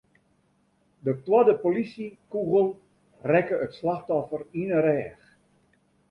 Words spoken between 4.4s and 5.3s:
yn 'e rêch.